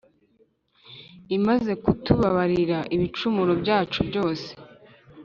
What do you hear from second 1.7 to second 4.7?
kutubabarira ibicumuro byacu byose